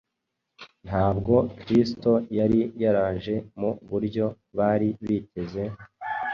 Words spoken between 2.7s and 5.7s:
yaraje mu buryo bari biteze,